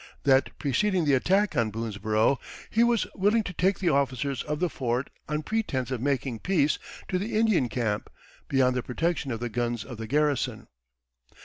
[0.23, 2.39] That preceding the attack on Boonesborough,
[2.71, 6.79] he was willing to take the officers of the fort, on pretense of making peace,
[7.07, 8.09] to the Indian camp,
[8.47, 10.65] beyond the protection of the guns of the garrison."